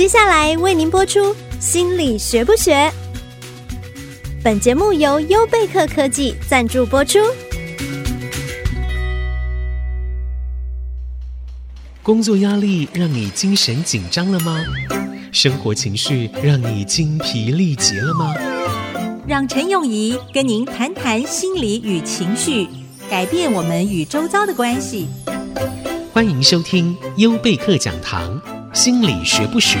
[0.00, 1.20] 接下来为您播出
[1.60, 2.74] 《心理学不学》。
[4.42, 7.18] 本节目由优贝克科技赞助播出。
[12.02, 14.64] 工作压力让你精神紧张了吗？
[15.32, 18.34] 生活情绪让你精疲力竭了吗？
[19.26, 22.66] 让陈永仪跟您谈谈心理与情绪，
[23.10, 25.10] 改变我们与周遭的关系。
[26.10, 28.40] 欢迎收听优贝克讲堂，
[28.72, 29.78] 心理学不学？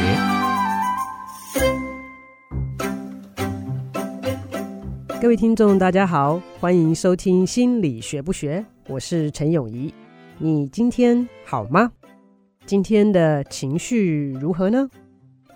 [5.20, 8.58] 各位听众，大家好，欢迎收听《心理学不学》，
[8.88, 9.94] 我是陈永仪。
[10.38, 11.92] 你今天好吗？
[12.66, 14.88] 今天的情绪如何呢？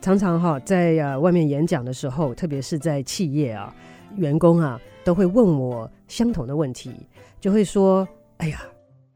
[0.01, 3.75] 常常哈在呃外面演讲的时候，特别是在企业啊，
[4.17, 6.93] 员工啊都会问我相同的问题，
[7.41, 8.07] 就会说
[8.39, 8.63] ：“哎呀，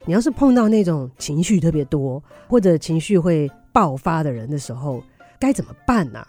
[0.06, 5.02] 你要是碰到那种情绪特别多或者情绪会爆发的人的时候，
[5.38, 6.26] 该怎么办呢？”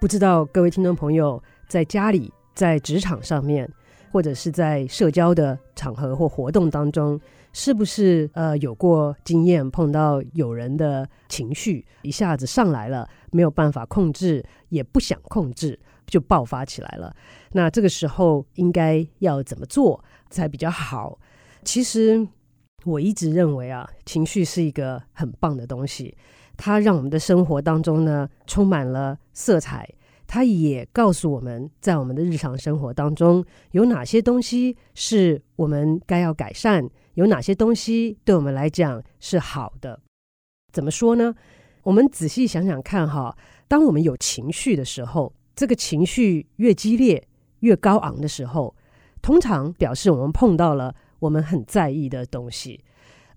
[0.00, 2.32] 不知道各位听众朋友在家里。
[2.54, 3.68] 在职场上面，
[4.12, 7.20] 或者是在社交的场合或活动当中，
[7.52, 15.76] 是不是呃有过经验碰到有人的情绪一下子上来了，没有办法控制，也不想控制，
[16.06, 17.12] 就爆发起来了？
[17.50, 21.18] 那这个时候应该要怎么做才比较好？
[21.64, 22.24] 其实
[22.84, 26.16] 我一直认为啊，情绪是一个很棒的东西，
[26.56, 29.88] 它让我们的生活当中呢充满了色彩。
[30.26, 40.00] 它也告诉我们在我们的日常生活当中，有哪些东西是我们该要改善，有哪些东西对我们来讲是好的。
[40.72, 41.34] 怎么说呢？
[41.82, 43.36] 我们仔细想想看哈，
[43.68, 47.28] 当我们有情绪的时候，这个情绪越激烈、
[47.60, 48.74] 越高昂的时候，
[49.20, 52.82] 通常表示我们碰到了我们很在意的东西。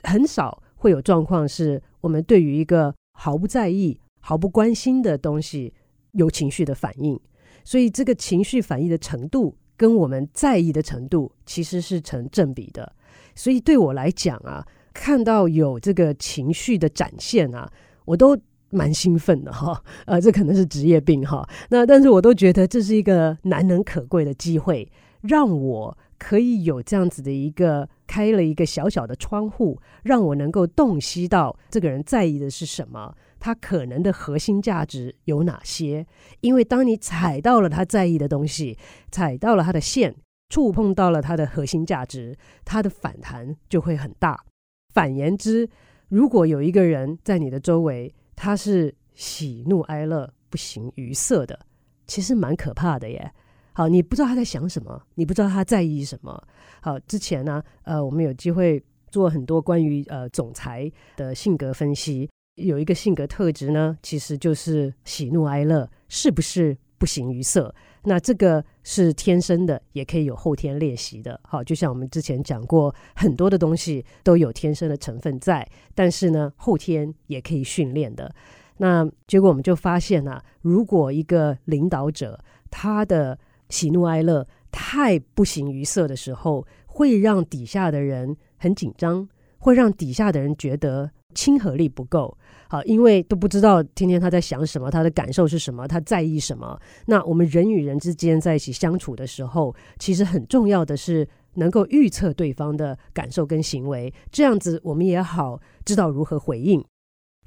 [0.03, 5.73] 很少会有状况是我们对于一个毫不在意、毫不关心的东西。
[6.13, 7.19] 有情绪的反应，
[7.63, 12.91] 所以这个情绪反应的程度跟我们在意的程度其实是成正比的。
[13.35, 17.71] 所以对我来讲啊，看到有这个情绪的展现啊，
[18.05, 18.35] 我都
[18.71, 19.79] 蛮兴奋的哈。
[20.07, 21.47] 呃，这可能是职业病哈。
[21.69, 24.89] 那但是我都觉得这是一个难能可贵的机会，
[25.21, 33.13] 让我可以有这样子的一个开了一个小小的窗户，让我能够洞悉到这个人在意的是什么。
[33.39, 36.07] 他可能的核心价值有哪些？
[36.39, 38.75] 因为当你踩到了他在意的东西，
[39.11, 40.15] 踩到了他的线，
[40.49, 42.35] 触碰到了他的核心价值，
[42.65, 44.43] 他的反弹就会很大。
[44.91, 45.69] 反言之，
[46.09, 51.59] 如果有一个人在你的周围，他是喜怒哀乐不形于色的，
[52.07, 53.31] 其实蛮可怕的耶。
[53.77, 56.43] 好，你不知道他在想什么，你不知道他在意什么。
[56.81, 62.27] 好，之前呢，呃，我们有机会做很多关于呃总裁的性格分析。
[62.55, 67.71] 有一个性格特质呢，其实就是喜怒哀乐是不是不形于色？
[68.01, 71.39] 那这个是天生的，也可以有后天练习的。
[71.43, 75.63] 好，就像我们之前讲过，很多的东西都有天生的成分在，
[75.93, 78.33] 但是呢，后天也可以训练的。
[78.77, 83.37] 那结果我们就发现啊，如果一个领导者他的
[83.69, 89.27] 喜怒哀乐太不形于色的时候，会让底下的人很紧张，
[89.59, 92.37] 会让底下的人觉得亲和力不够。
[92.69, 96.77] 好，因为都不知道天天他在想什么，他的感受是什么，他在意什么。
[97.05, 106.83] 那我们人与人之间在一起相处的时候，其实很重要的是能够预测对方的感受跟行为，这样子我们也好知道如何回应。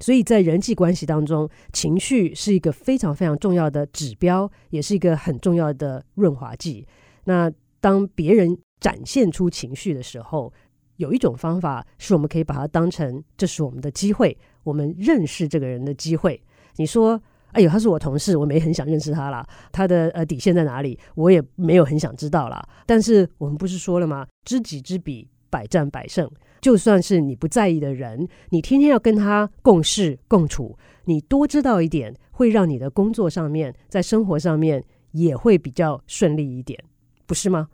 [0.01, 6.85] 所以在人际关系当中，情绪是一个非常非常重要的指标，也是一个很重要的润滑剂。
[7.23, 10.51] 那当别人展现出情绪的时候，
[10.97, 14.37] 有一种方法是我们可以把它当成这是我们的机会。
[14.63, 16.39] 我们认识这个人的机会，
[16.75, 17.19] 你说，
[17.53, 19.47] 哎呦，他是我同事，我没很想认识他啦。
[19.71, 20.99] 他的呃底线在哪里？
[21.15, 22.63] 我也没有很想知道啦。
[22.85, 24.27] 但是我们不是说了吗？
[24.45, 26.29] 知己知彼，百战百胜。
[26.61, 36.81] 就算是你不在意的人，你天天要跟他共事共处，你多知道一点，会让你的工作上面，在生活上面也会比较顺利一点，
[37.25, 37.69] 不是吗？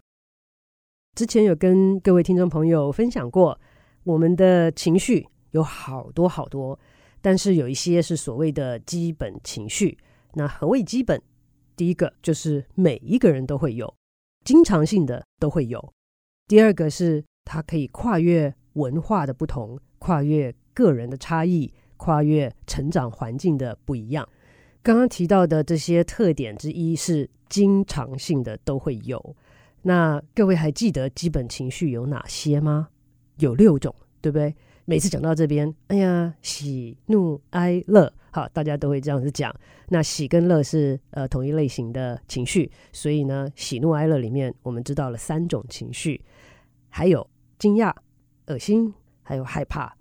[1.15, 3.59] 之前有跟各位听众朋友分享过，
[4.03, 5.27] 我们的情绪。
[5.51, 6.77] 有好多好多，
[7.21, 9.97] 但是有一些是所谓的基本情绪。
[10.33, 11.19] 那何谓基本？
[11.75, 13.91] 第一个就是每一个人都会有，
[14.43, 15.93] 经常性的都会有。
[16.47, 24.27] 第二个是它可以跨越文化的不同，跨越个人的差异，跨越成长环境的不一样。
[24.81, 29.35] 刚刚提到的这些特点之一是经常性的都会有。
[29.81, 32.89] 那各位还记得基本情绪有哪些吗？
[33.39, 34.55] 有六种，对不对？
[34.85, 39.53] 每次讲到这边，哎呀，喜怒哀乐，好，大家都会这样子讲。
[39.89, 46.21] 那喜跟乐是呃同一类型的情绪，所以呢，喜怒哀乐里面我们知道了三种情绪，
[46.89, 47.27] 还有
[47.59, 47.93] 惊讶、
[48.47, 49.95] 恶心，还有害怕。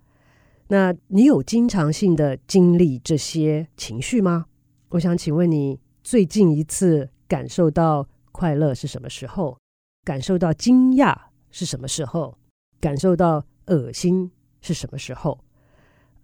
[0.69, 4.47] 那你有经常性的经历这些情绪吗？
[4.89, 9.57] 我想请问你，最近一次感受到快乐是什么时候？
[10.05, 11.17] 感受到惊讶
[11.51, 12.37] 是什么时候？
[12.81, 15.39] 感受到恶心是什么时候？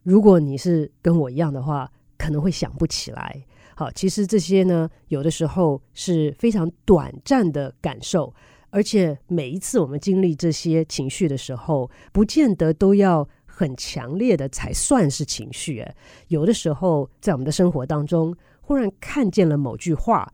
[0.03, 3.45] 如果你是跟我一样的话，可能会想不起来，
[3.77, 8.33] 好，其实这些呢，有的时候是非常短暂的感受，
[8.73, 15.81] 而且每一次我们经历这些情绪的时候，不见得都要很强烈的才算是情绪。
[15.81, 15.95] 哎，
[16.29, 20.33] 有的时候在我们的生活当中，忽然看见了某句话，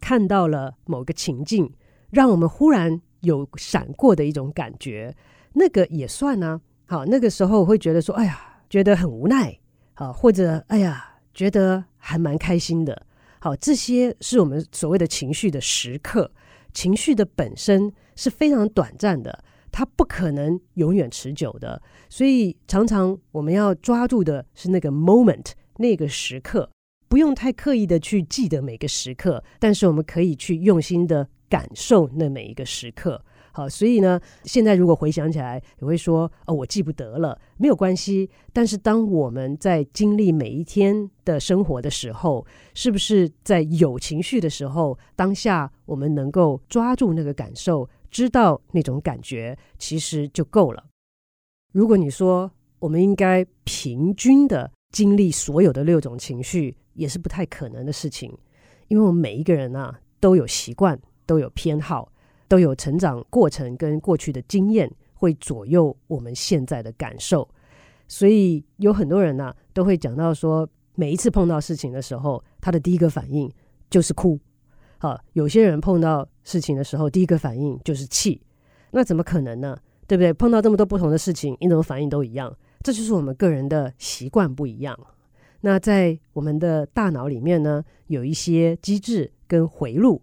[0.00, 1.70] 看到了某个情境，
[2.10, 5.14] 让我们忽然有闪过的一种感觉，
[5.52, 6.60] 那个也算呢。
[6.86, 9.58] 好，那个时候会觉得说，哎呀，觉得很无奈，
[9.94, 11.06] 好，或者哎呀。
[11.32, 13.06] 觉得还蛮开心的，
[13.38, 16.28] 好，这些是我们所谓的情绪的时刻。
[16.72, 26.70] 情绪的本身是非常短暂的，它不可能永远持久的，所以常常我们要抓住的是那个 moment，那个时刻，
[27.08, 33.24] 不用太刻意的去记得每个时刻，但是我们可以去用心的感受那每一个时刻。
[33.52, 38.30] 好，所以呢，现在如果回想起来，也会说哦，我记不得了，没有关系。
[38.52, 50.84] 但是当我们在经历每一天的生活的时候，是不是在有情绪的时候，当下我们能够抓住那个感受，知道那种感觉，其实就够了。
[51.72, 58.36] 如果你说我们应该平均的经历所有的六种情绪，也是不太可能的事情，
[58.88, 62.09] 因为我们每一个人啊都有习惯，都有偏好。
[62.50, 67.48] 都有成长过程跟过去的经验会左右我们现在的感受，
[68.08, 73.48] 所以有很多人呢、都会讲到说，每一次碰到事情的时候，他的第一个反应
[73.88, 74.36] 就是哭。
[74.98, 78.42] 好，有些人碰到事情的时候，第一个反应就是气。
[78.90, 79.78] 那怎么可能呢？
[80.08, 80.32] 对不对？
[80.32, 82.52] 碰到这么多不同的事情，你怎么反应都一样？
[82.82, 84.98] 这就是我们个人的习惯不一样。
[85.60, 90.20] 那在我们的大脑里面呢，有一些机制跟回路。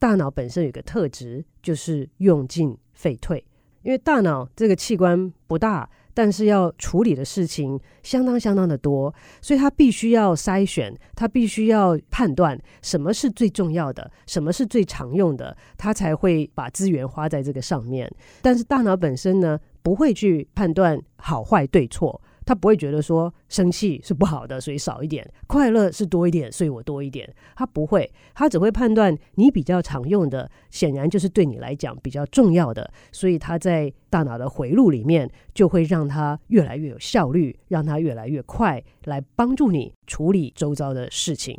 [0.00, 3.44] 大脑本身有个特质，就是用进废退。
[3.82, 18.10] 因为大脑这个器官不大，但是要处理的事情相当相当的多，所以它必须要筛选，它必须要判断什么是最重要的，什么是最常用的，它才会把资源花在这个上面。
[18.40, 22.20] 但是大脑本身呢，不会去判断好坏对错。
[22.50, 27.32] 他不会觉得说生气是不好的，所以少一点；快乐是多一点，所以我多一点。
[27.54, 41.56] 他不会，他只会判断你比较常用的，显然就是对你来讲比较重要的，所以他在大脑的回路里面就会让他越来越有效率，让他越来越快来帮助你处理周遭的事情。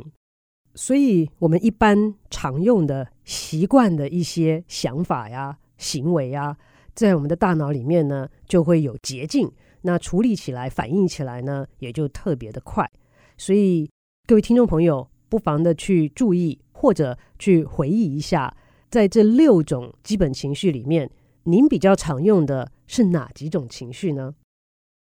[0.74, 6.54] 所以，我们一般常用的习惯的一些想法呀、行为呀，
[6.94, 9.50] 在我们的大脑里面呢，就会有捷径。
[9.82, 12.90] 那处理起来、反应起来呢，也就特别的快。
[13.36, 13.88] 所以
[14.26, 18.56] 各位听众朋友，不妨的去注意或者去回忆一下，
[18.90, 21.10] 在这六种基本情绪里面，
[21.44, 24.34] 您比较常用的是哪几种情绪呢？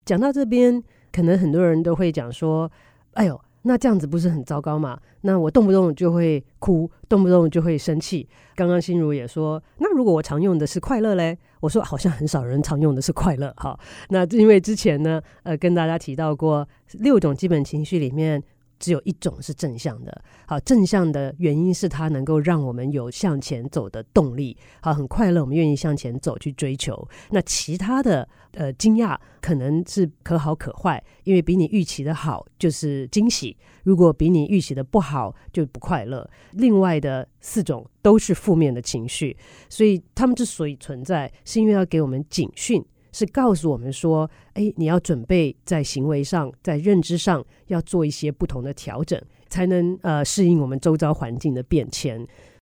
[0.04, 0.82] 讲到这边，
[1.12, 2.70] 可能很多人都会讲说
[3.14, 4.98] ：“哎呦。”那这样子不是很糟糕吗？
[5.22, 8.26] 那我动不动就会哭，动不动就会生气。
[8.54, 11.36] 刚刚心如也说，那如果我常用的是快乐嘞？
[11.60, 13.52] 我说好像很少人常用的是快乐。
[13.56, 18.42] 哈，那因为之前呢，呃，跟大家提到过六种基本情绪里面。
[18.78, 27.08] 只有一种是正向的，好，正向的原因是它能够让我们有向前走的动力，好，很快乐，我们愿意向前走去追求。
[27.30, 36.28] 那其他的，呃，惊讶可能是可好可坏，因为比你预期的好就是惊喜，如果比你预期的不好就不快乐。
[36.52, 39.36] 另外的四种都是负面的情绪，
[39.68, 42.84] 所以他们之所以存在，是因为要给我们警讯。
[43.12, 52.26] 是告诉我们说，哎，你要准备在行为上、在认知上要做一些不同的调整，才能呃适应我们周遭环境的变迁。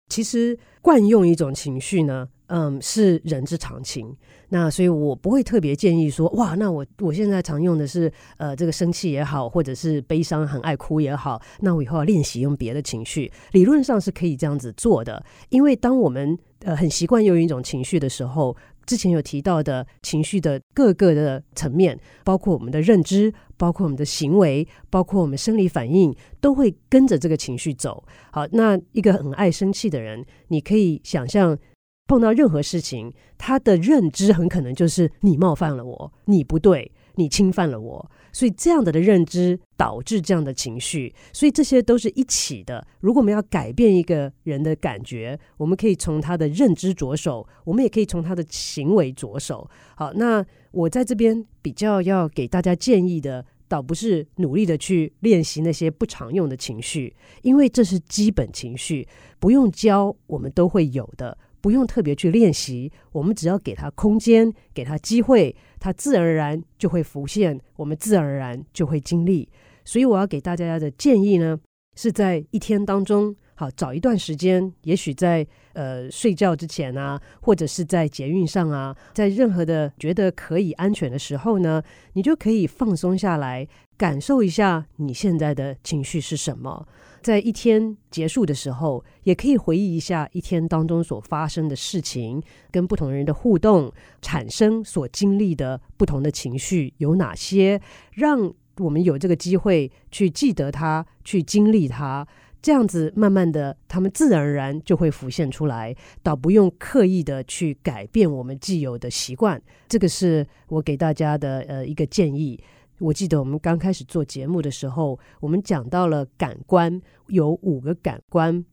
[0.08, 4.14] 其实惯用一种情绪呢，嗯，是人之常情。
[4.50, 13.32] 那所以我不会特别建议说，哇，那我我现在常用的是呃这个生气也好，或者是悲伤很爱哭也好，那我以后要练习用别的情绪。
[13.50, 18.56] 理论上是可以这样子做的，因为当我们呃很习惯用一种情绪的时候。
[18.86, 28.04] 之前有提到的情绪的各个的层面，包括我们的认知，包括我们的行为，包括我们生理反应，都会跟着这个情绪走。
[28.30, 31.58] 好，那一个很爱生气的人，你可以想象，
[32.06, 38.10] 碰到任何事情，他的认知很可能就是你冒犯了我，你不对，你侵犯了我。
[38.36, 42.86] 所以这样的的认知导致这样的情绪，所以这些都是一起的。
[43.00, 49.66] 如果我们要改变一个人的感觉，我们可以从他的认知着手，我们也可以从他的行为着手。
[49.96, 59.08] 好，那我在这边比较要给大家建议的，倒不是努力的去练习那些不常用的情绪，因为这是基本情绪，
[59.40, 61.38] 不用教，我们都会有的。
[61.62, 69.48] 不用特别去练习，我们只要给他空间，给他机会，它自然而然就会浮现，我们自然而然就会经历。
[69.84, 71.58] 所以我要给大家的建议呢，
[71.96, 81.82] 是在一天当中，好，找一段时间，也许在呃睡觉之前啊，或者是在捷运上啊，在任何的觉得可以安全的时候呢，
[82.12, 86.86] 你就可以放松下来，感受一下你现在的情绪是什么。
[87.22, 97.80] 在一天结束的时候，也可以回忆一下一天当中所发生的事情，跟不同人的互动，产生所经历的不同的情绪有哪些，
[98.12, 102.24] 让我们有这个机会去记得它，去经历它，
[102.62, 109.60] 这样子慢慢的，他们自然而然就会浮现出来，倒不用刻意的去改变我们既有的习惯。
[109.88, 112.60] 这个是我给大家的呃一个建议。
[112.98, 118.64] 我记得我们刚开始做节目的时候，我们讲到了感官有五个感官。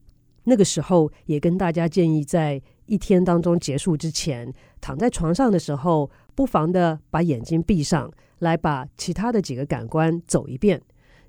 [0.44, 8.10] 那个时候也跟大家建议，在一天当中结束之前，躺在床上的时候，不妨的把眼睛闭上，
[8.40, 10.82] 来把其他的几个感官走一遍。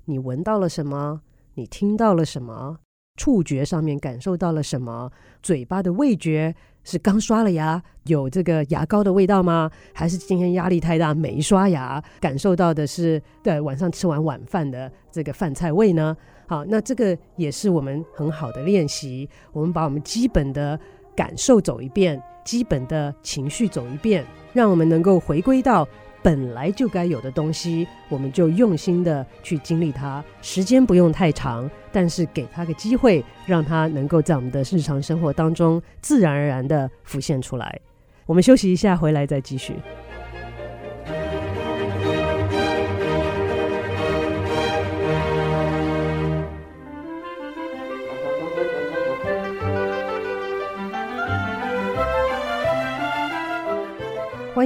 [0.06, 1.20] 你闻到了什么？
[1.58, 2.76] 你听到了什么？
[3.16, 5.10] 触觉上面感受到了什么？
[5.42, 6.54] 嘴巴的味觉。
[6.84, 9.68] 是刚刷了牙，有这个牙膏的味道吗？
[9.92, 16.16] 还是今天压力太大没刷牙，感受到的是对晚上吃完晚饭的这个饭菜味呢？
[16.46, 19.28] 好，那这个也是我们很好的练习。
[19.50, 20.78] 我们把我们基本的
[21.16, 25.88] 感受走一遍，基本的情绪走一遍，让我们能够回归到。
[26.26, 30.24] 本来就该有的东西，我们就用心的去经历它。
[30.42, 37.80] 时间不用太长，但是给他个机会，让他能够在我们的日常生活当中自然而然的浮现出来。
[38.26, 39.74] 我们休息一下，回来再继续。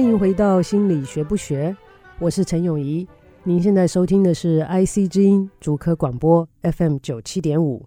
[0.01, 1.77] 欢迎回到心理学不学，
[2.17, 3.07] 我是陈永仪。
[3.43, 7.85] 您现在收听的是 IC 之音竹科广播 FM 九七点五。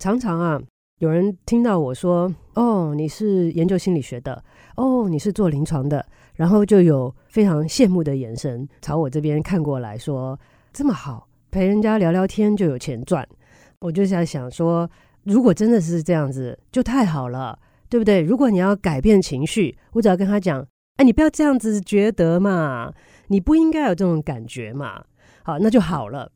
[0.00, 0.60] 常常啊，
[1.00, 4.40] 有人听到我说：“哦，你是研究心理学的，
[4.76, 10.38] 哦，你是做临床的。”然后就有非常羡慕的眼神朝我这边看过来说
[10.72, 13.28] ：“这么好，陪人家聊聊天就有钱赚。”
[13.82, 14.88] 我就在想说，
[15.24, 18.20] 如果真的是这样子，就太好了，对不对？
[18.22, 20.64] 如果你要改变情绪，我只要跟他讲。
[20.98, 22.92] 哎，你不要这样子觉得嘛，
[23.28, 25.04] 你不应该有这种感觉嘛。
[25.44, 26.32] 好，那就好了。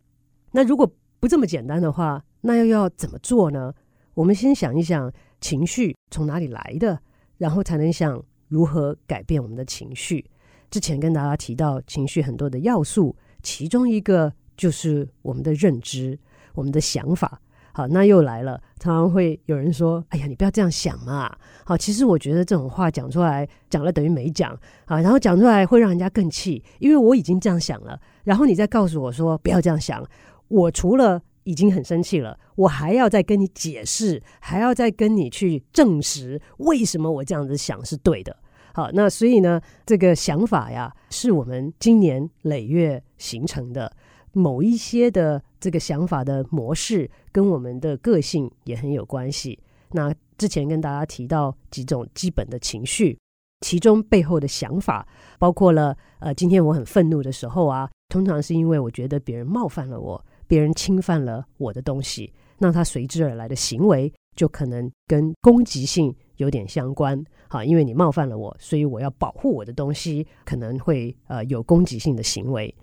[0.52, 0.88] 那如果
[1.19, 3.75] 不这么简单的话，那又要怎么做呢？
[4.14, 7.00] 我们先想一想情绪从哪里来的，
[7.38, 10.25] 然后才能想如何改变我们的情绪。
[10.71, 16.16] 之前跟大家提到情绪很多的要素，其中一个就是我们的认知，
[16.54, 17.40] 我们的想法。
[17.74, 18.60] 好，那又来了。
[18.78, 24.52] 常常会有人说：“哎呀，你不要这样想嘛。”好，其实我觉得这种话讲出来，讲了等于没讲
[24.84, 25.00] 啊。
[25.00, 27.98] 然后讲出来会让人家更气，因为我已经这样想了。
[28.24, 30.04] 然后你再告诉我说不要这样想，
[30.48, 38.36] 我除了已经很生气了，我还要再跟你解释，还要再跟你去证实为什么我这样子想是对的。
[38.74, 43.90] 好，那所以呢，这个想法呀，是我们今年累月形成的。
[44.32, 49.58] 某一些的这个想法的模式跟我们的个性也很有关系。
[49.90, 53.18] 那之前跟大家提到几种基本的情绪，
[53.60, 55.06] 其中背后的想法
[55.38, 67.22] 包括了，呃，今天我很愤怒的时候啊，通常是因为我觉得别人冒犯了我，别人侵犯了我的东西，那他随之而来的行为就可能跟攻击性有点相关。
[67.48, 72.74] 好，因为你冒犯了我，所以我要保护我的东西，可能会呃有攻击性的行为。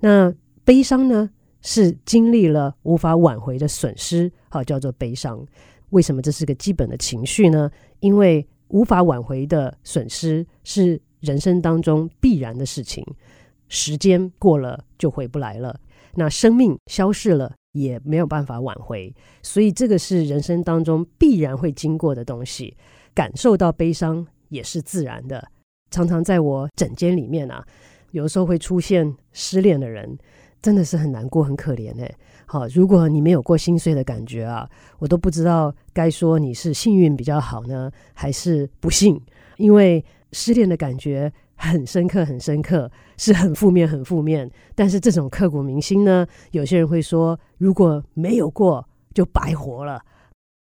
[0.00, 0.32] 那
[0.64, 1.30] 悲伤呢，
[1.60, 5.46] 是经历了无法挽回的损失，好，叫做悲伤。
[5.90, 7.70] 为什么这是个基本的情绪呢？
[8.00, 13.04] 因为无法挽回的损失是人生当中必然的事情，
[13.68, 15.78] 时间过了就回不来了。
[16.14, 22.76] 那生命消逝了也没有办法挽回，所以这个是人生当中必然会经过的东西。
[23.14, 25.46] 感受到悲伤也是自然的。
[25.90, 27.64] 常常在我枕间里面啊，
[28.10, 30.18] 有时候会出现失恋的人。
[30.64, 32.10] 真的是很难过，很可怜哎。
[32.46, 34.66] 好，如果你没有过心碎的感觉啊，
[34.98, 39.20] 我都不知道该说你是幸运比较好呢，还是不幸。
[39.58, 40.02] 因为
[40.32, 44.50] 失恋的感觉很深刻，很深刻，是很负面，很负面。
[44.74, 50.00] 但是这种刻骨铭心呢，有些人会说，如果没有过，就白活了。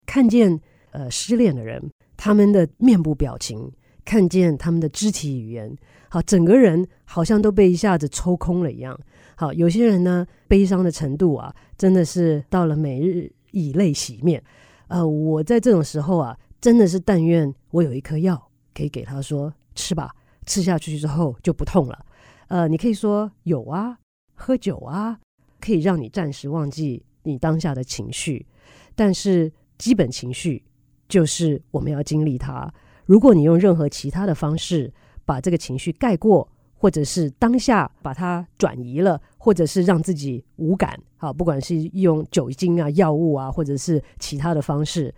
[0.05, 0.59] 看见
[0.91, 1.81] 呃失恋的人，
[2.17, 3.71] 他们的面部表情，
[4.03, 5.73] 看见他们的肢体语言，
[6.09, 8.99] 好，整个人好像都被一下子抽空了一样。
[9.39, 14.43] 好，有些人呢，悲伤的程度啊，真的是到了每日以泪洗面。
[14.87, 20.11] 呃，我在这种时候啊，真的是但愿我有一颗药可以给他说吃吧。
[20.47, 22.05] 吃下去之后就不痛了，
[22.47, 23.97] 呃，你可以说有啊，
[24.33, 25.19] 喝酒啊，
[25.59, 28.47] 可以让你暂时忘记你当下的情绪，
[28.95, 30.63] 但是基本情绪
[31.09, 32.73] 就是我们要经历它。
[33.05, 34.89] 如果你用任何其他的方式
[35.25, 45.13] 把这个情绪盖过，或者是当下把它转移了，或者是让自己无感，好，不管是用酒精啊、药物啊，或者是其他的方式，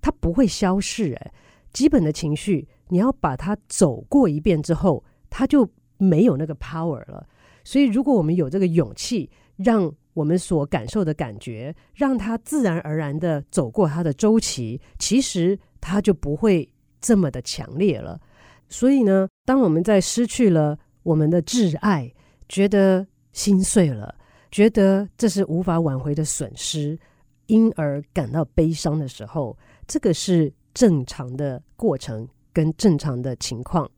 [0.00, 1.14] 它不会消逝。
[1.14, 1.32] 哎，
[1.72, 2.68] 基本的情绪。
[2.92, 5.64] 你要把它走过一遍之后，它就
[5.96, 7.24] 没有那个 power 了。
[7.62, 16.68] 所以，如果我们有这个勇气，让我们所感受的感觉，让它自然而然的走过它的周期，其实它就不会
[17.00, 18.20] 这么的强烈了。
[18.68, 22.12] 所以呢，当我们在失去了我们的挚爱，
[22.48, 24.14] 觉得心碎了，
[24.50, 26.98] 觉得这是无法挽回的损失，
[27.46, 32.28] 因而感到悲伤的时候，这个是正常的过程。
[32.52, 33.88] 跟正常的情况，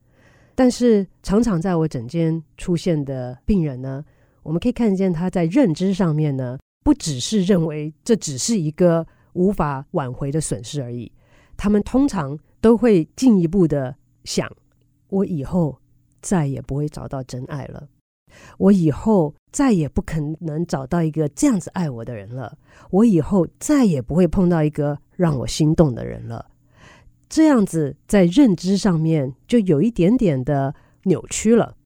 [0.54, 4.04] 但是常常在我诊间出现的病人呢，
[4.42, 11.10] 我们可以看见他在认知上面呢，不只是认为这只是一个无法挽回的损失而已，
[11.56, 14.46] 他们通常都会进一步的想：
[15.08, 15.80] 我以后
[16.22, 17.86] 再也不会找到真爱了，
[18.56, 22.56] 我以后再也不可能找到一个这样子爱我的人了，
[22.90, 26.46] 我以后再也不会碰到一个让我心动的人了。
[27.28, 30.74] 这样子在认知上面就有一点点的
[31.04, 31.76] 扭曲了。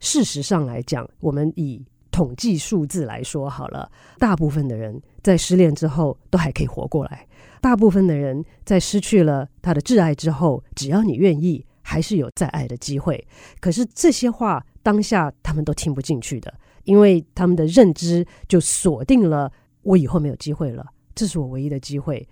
[0.00, 7.26] 事实上来讲，我们以统计数字来说好了，大部分的人在失恋之后都还可以活过来。
[7.60, 13.26] 大部分的人在失去了他的挚爱之后，只要你愿意，还是有再爱的机会。
[13.58, 16.52] 可是这些话当下他们都听不进去的，
[16.84, 22.28] 因为他们的认知就锁定了我以后没有机会了，这是我唯一的机会。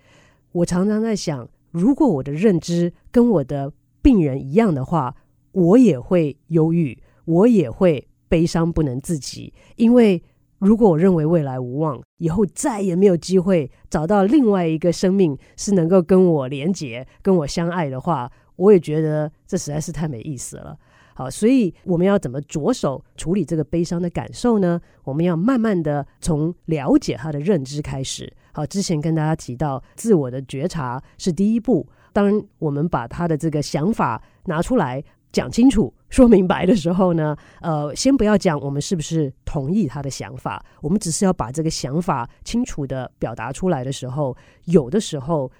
[0.51, 1.49] 我常常在想。
[1.71, 3.69] 如果我的认知跟我的
[4.01, 5.13] 病人一样的话，
[5.51, 9.53] 我也会忧郁，我也会悲伤不能自己。
[9.75, 10.23] 因为
[10.59, 20.77] 如果我认为未来无望，以后再也没有机会找到另外一个生命是能够跟我连结、跟我相爱的话，我也觉得这实在是太没意思了。
[21.13, 24.81] 好，所以我们要怎么着手处理这个悲伤的感受呢？
[25.03, 28.31] 我们要慢慢的从了解他的认知开始。
[28.51, 31.87] 好，之前跟大家提到，自我的觉察是第一步。
[32.11, 45.51] 当我们把他的这个想法拿出来讲清楚、说明白的时候呢，呃，先不要讲我们是不是同意他的想法，我们只是要把这个想法清楚的表达出来的时候，有的时候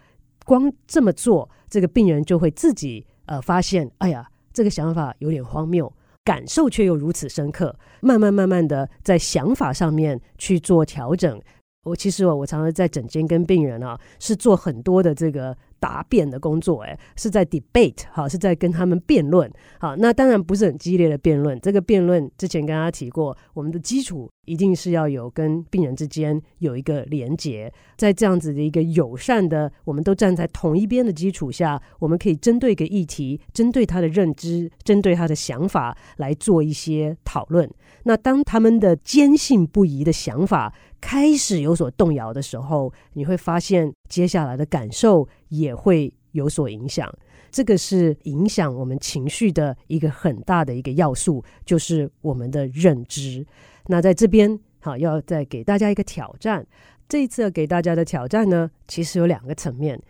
[0.46, 4.26] 光这么做，这个病人就会自己呃发现，哎呀。
[4.56, 5.92] 这个想法有点荒谬，
[6.24, 7.78] 感受却又如此深刻。
[8.00, 11.42] 慢慢慢慢的，在想法上面去做调整。
[11.84, 15.58] 我其实我我常常在诊间跟病人啊，是做很多的这个。
[15.86, 19.48] 答辩的工作，哎，是在 debate，好，是在跟他们辩论，
[19.80, 21.60] 好，那当然不是很激烈的辩论。
[21.62, 37.70] 这个辩论之前跟大家提过，我们的基础一定是要有跟病人之间有一个连结，在这样子的一个友善的，我们都站在同一边的基础下，我们可以针对一个议题，针对他的认知，针对他的想法来做一些讨论。
[38.06, 47.12] 那当他们的坚信不疑的想法开始有所动摇的时候，你会发现接下来的感受也会有所影响。
[47.52, 53.46] 这个是影响我们情绪的一个很大的一个要素，就是我们的认知。
[53.88, 56.66] 那在这边，好，要再给大家一个挑战。
[57.08, 60.02] 这一次要给大家的挑战呢，其实有两个层面。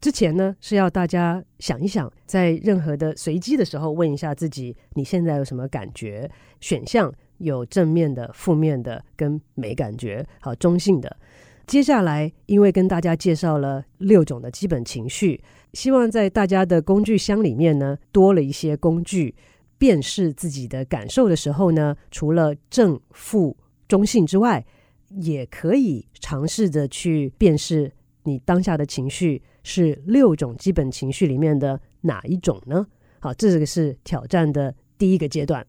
[0.00, 6.30] 之前呢，是要大家想一想，在任何的随机的时候，问一下自己，你现在有什么感觉？
[6.60, 7.12] 选项。
[7.38, 11.16] 有正面的、负面的跟没感觉，好，中性的。
[11.66, 19.34] 接下来，因为跟大家介绍了六种的基本情绪，希望在大家的工具箱里面呢，多了一些工具，
[19.78, 23.56] 辨识自己的感受的时候呢，除了正、负、
[23.88, 24.64] 中性之外，
[25.08, 27.92] 也可以尝试着去辨识
[28.24, 32.86] 你当下的情绪是六种基本情绪里面的哪一种呢？
[33.20, 35.66] 好，这个是挑战的第一个阶段。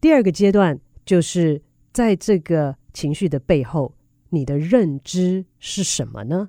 [0.00, 0.78] 第二个阶段。
[1.08, 1.58] 就是
[1.90, 3.94] 在这个情绪的背后，
[4.30, 6.48] 你的认知是什么呢？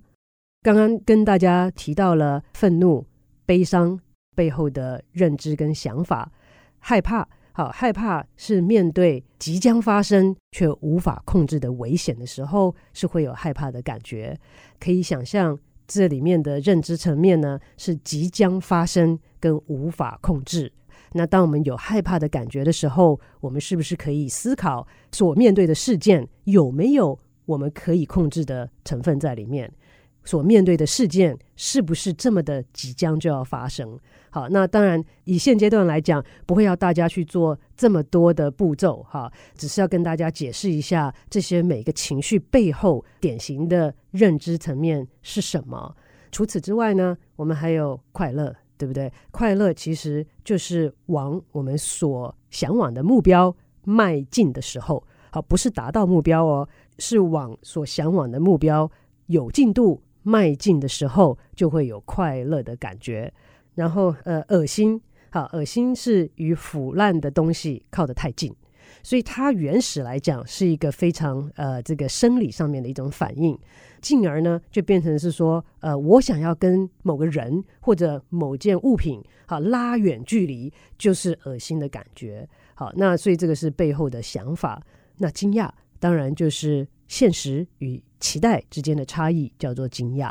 [0.62, 3.06] 刚刚跟大家提到了愤怒、
[3.46, 4.00] 悲伤
[4.36, 6.32] 背后的认知跟想法，
[6.80, 7.28] 害怕。
[7.52, 14.38] 好，害怕是面对即将发生却无法控制的危险的时候，是会有害怕的感觉。
[14.80, 20.72] 可以想象，这里面的认知层面呢，是即将发生跟无法控制。
[21.12, 29.72] 那当我们有害怕的感觉的时候，我们是不是可以思考所面对的事件有没有我们可以控制的成分在里面？
[30.24, 33.98] 所面对的事件是不是这么的即将就要发生？
[34.30, 45.96] 好，那当然以现阶段来讲，不会要大家去做这么多的步骤哈，只是要跟大家解释一下这些每个情绪背后典型的认知层面是什么。
[46.32, 49.12] 除此之外呢，我们还有快乐，对不对？
[49.32, 58.92] 快乐其实就是往我们所向往的目标迈进的时候，好，不是达到目标哦，是往所向往的目标
[59.26, 60.02] 有进度。
[60.22, 63.34] 迈进的时候就会有快乐的感觉，
[63.74, 68.54] 然后呃，恶心，好，恶心是与腐烂的东西靠得太近，
[69.02, 73.58] 所以它原始来讲是一个非常呃这个生理上面的一种反应，
[74.02, 84.84] 进而呢就变成是说呃我想要跟某个人或者某件物品好拉远距离，就是恶心的感觉，好，那所以这个是背后的想法，
[85.18, 88.02] 那惊讶当然就是现实与。
[88.22, 90.30] 期待之间的差异叫做惊讶，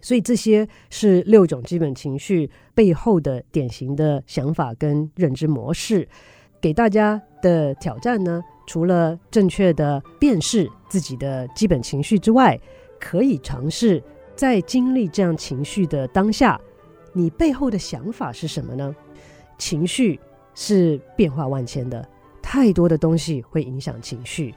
[0.00, 6.08] 所以这些是六种基本情绪背后的典型的想法跟认知模式。
[6.60, 12.58] 给大家的挑战呢，除了正确的辨识自己的基本情绪之外，
[12.98, 14.02] 可以尝试
[14.34, 16.60] 在经历这样情绪的当下，
[17.12, 18.92] 你背后的想法是什么呢？
[19.58, 20.18] 情绪
[20.56, 22.04] 是变化万千的，
[22.42, 24.52] 太多的东西会影响情绪。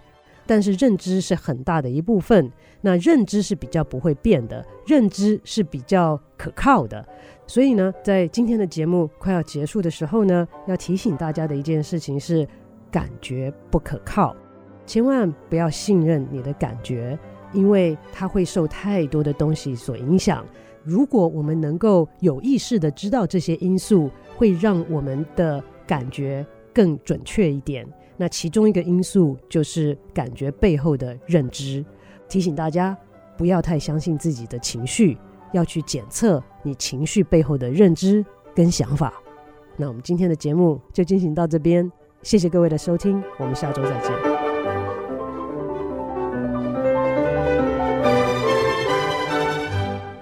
[0.52, 7.08] 但是认知是很大的一部分，那认知是比较不会变的，认知是比较可靠的。
[7.48, 12.46] 所以呢，在今天的节目快要结束的时候呢，要提醒大家的一件事情是：
[12.92, 14.36] 感觉不可靠，
[14.86, 17.18] 千万不要信任你的感觉，
[17.54, 20.46] 因为它会受太多的东西所影响。
[20.84, 27.88] 如果我们能够有意识的知道这些因素，会让我们的感觉更准确一点。
[28.22, 31.84] 那其中一个因素就是感觉背后的认知，
[32.30, 32.96] 提醒大家
[33.36, 35.18] 不要太相信自己的情绪，
[35.54, 39.12] 要去检测你情绪背后的认知跟想法。
[39.76, 44.12] 那我们今天的节目就进行到这边，谢谢各位的收听，我们下周再见。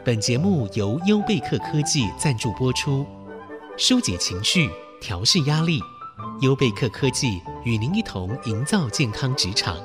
[0.05, 3.05] 本节目由优贝克科技赞助播出，
[3.75, 4.69] 疏解情绪，
[5.01, 5.81] 调试压力。
[6.41, 9.77] 优贝克科技与您一同营造健康职场。